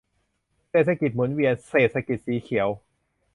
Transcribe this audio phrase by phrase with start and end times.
[0.69, 2.69] เศรษฐกิจ หมุนเวียน เศรษฐกิจสีเขียว